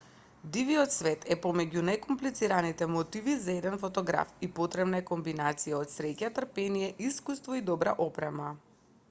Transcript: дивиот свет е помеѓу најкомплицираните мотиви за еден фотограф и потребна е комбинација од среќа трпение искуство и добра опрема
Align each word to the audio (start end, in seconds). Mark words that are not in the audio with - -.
дивиот 0.53 0.93
свет 0.93 1.25
е 1.33 1.35
помеѓу 1.43 1.83
најкомплицираните 1.89 2.87
мотиви 2.93 3.35
за 3.43 3.53
еден 3.57 3.77
фотограф 3.85 4.33
и 4.49 4.51
потребна 4.61 5.03
е 5.05 5.07
комбинација 5.11 5.77
од 5.83 5.95
среќа 5.99 6.33
трпение 6.41 6.91
искуство 7.11 7.61
и 7.61 7.65
добра 7.71 7.97
опрема 8.11 8.51